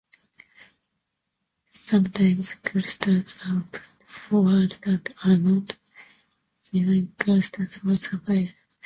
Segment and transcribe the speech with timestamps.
[1.69, 5.77] Sometimes clusters are put forward that are not
[6.71, 8.53] genuine clusters or superclusters.